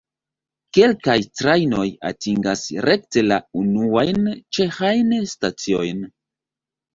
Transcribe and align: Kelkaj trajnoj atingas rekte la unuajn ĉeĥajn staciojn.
Kelkaj 0.75 1.17
trajnoj 1.41 1.83
atingas 2.09 2.63
rekte 2.89 3.25
la 3.27 3.37
unuajn 3.61 4.31
ĉeĥajn 4.59 5.13
staciojn. 5.35 6.03